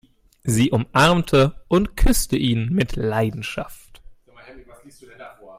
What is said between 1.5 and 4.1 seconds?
und küsste ihn mit Leidenschaft.